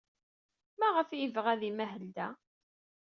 Maɣef 0.79 1.09
ay 1.11 1.19
yebɣa 1.21 1.49
ad 1.53 1.61
imahel 1.69 2.05
da? 2.15 2.27